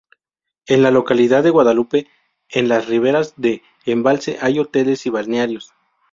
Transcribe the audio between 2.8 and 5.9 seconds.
riberas del embalse hay hoteles y balnearios.